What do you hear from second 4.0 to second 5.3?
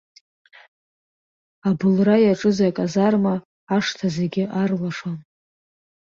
зегьы арлашон.